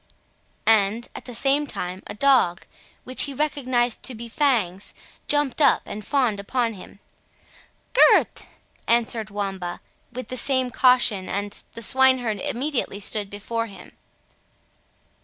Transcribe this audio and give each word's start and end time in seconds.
and, 0.65 1.09
at 1.13 1.25
the 1.25 1.35
same 1.35 1.67
time, 1.67 2.01
a 2.07 2.15
dog, 2.15 2.65
which 3.03 3.25
he 3.25 3.35
recognised 3.35 4.01
to 4.01 4.15
be 4.15 4.27
Fangs, 4.27 4.95
jumped 5.27 5.61
up 5.61 5.83
and 5.85 6.03
fawned 6.03 6.39
upon 6.39 6.73
him. 6.73 6.97
"Gurth!" 7.93 8.47
answered 8.87 9.29
Wamba, 9.29 9.79
with 10.11 10.29
the 10.29 10.37
same 10.37 10.71
caution, 10.71 11.29
and 11.29 11.61
the 11.73 11.83
swineherd 11.83 12.39
immediately 12.39 12.99
stood 12.99 13.29
before 13.29 13.67
him. 13.67 13.91